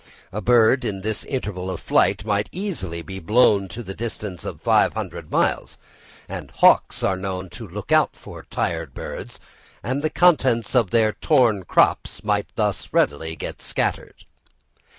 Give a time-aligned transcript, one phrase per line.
[0.31, 1.77] A bird in this interval
[2.25, 5.77] might easily be blown to the distance of five hundred miles,
[6.27, 9.39] and hawks are known to look out for tired birds,
[9.83, 14.25] and the contents of their torn crops might thus readily get scattered.